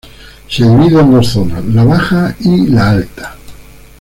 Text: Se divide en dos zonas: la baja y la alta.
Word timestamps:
Se 0.47 0.63
divide 0.67 0.99
en 0.99 1.11
dos 1.11 1.27
zonas: 1.27 1.63
la 1.63 1.83
baja 1.83 2.35
y 2.39 2.65
la 2.65 2.89
alta. 2.89 3.35